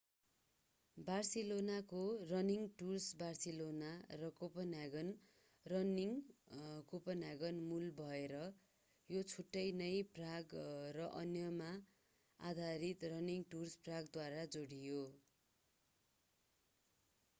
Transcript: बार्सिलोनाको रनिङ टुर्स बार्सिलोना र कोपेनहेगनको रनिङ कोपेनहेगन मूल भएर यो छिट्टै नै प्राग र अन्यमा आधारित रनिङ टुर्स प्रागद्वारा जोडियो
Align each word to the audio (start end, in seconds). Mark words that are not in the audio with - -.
बार्सिलोनाको 0.97 1.97
रनिङ 2.29 2.61
टुर्स 2.77 3.09
बार्सिलोना 3.17 3.89
र 4.15 4.29
कोपेनहेगनको 4.37 5.73
रनिङ 5.73 6.15
कोपेनहेगन 6.87 7.59
मूल 7.65 7.85
भएर 7.99 8.33
यो 9.09 9.21
छिट्टै 9.27 9.63
नै 9.75 9.89
प्राग 10.15 10.55
र 10.97 11.09
अन्यमा 11.19 11.69
आधारित 12.39 13.05
रनिङ 13.13 13.45
टुर्स 13.51 13.77
प्रागद्वारा 13.83 14.41
जोडियो 14.51 15.05